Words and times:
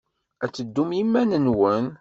Ad 0.43 0.51
teddum 0.51 0.89
i 0.93 0.97
yiman-nwen. 0.97 1.85